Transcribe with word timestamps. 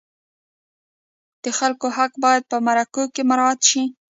د 1.43 1.45
خلکو 1.59 1.87
حق 1.97 2.13
باید 2.23 2.43
په 2.51 2.57
مرکو 2.67 3.03
کې 3.13 3.21
مراعت 3.31 3.59
شي. 3.69 3.83